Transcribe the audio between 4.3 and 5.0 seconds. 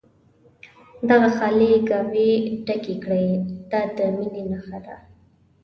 نښه ده.